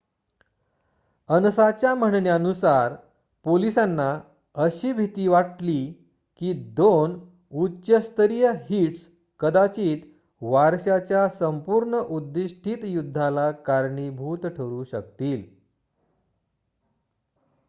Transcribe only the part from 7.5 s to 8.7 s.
उच्च-स्तरीय